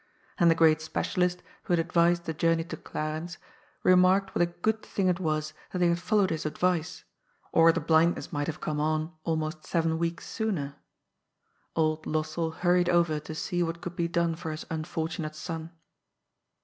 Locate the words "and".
0.39-0.49